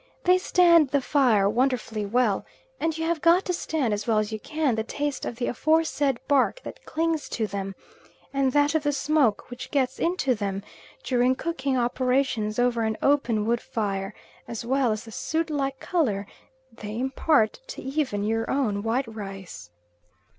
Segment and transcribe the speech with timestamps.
[0.23, 2.43] They stand the fire wonderfully well,
[2.79, 5.45] and you have got to stand, as well as you can, the taste of the
[5.45, 7.75] aforesaid bark that clings to them,
[8.33, 10.63] and that of the smoke which gets into them
[11.03, 14.15] during cooking operations over an open wood fire,
[14.47, 16.25] as well as the soot like colour
[16.73, 19.69] they impart to even your own white rice.